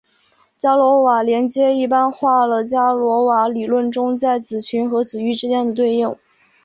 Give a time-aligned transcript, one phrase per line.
[0.57, 6.15] 伽罗瓦连接一般化了伽罗瓦理论中在子群和子域之间的对应。